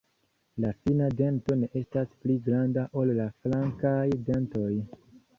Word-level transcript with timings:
La 0.63 0.69
fina 0.85 1.09
dento 1.17 1.57
ne 1.59 1.67
estas 1.81 2.15
pli 2.23 2.37
granda 2.47 2.85
ol 3.01 3.11
la 3.19 3.27
flankaj 3.43 4.01
dentoj. 4.31 4.71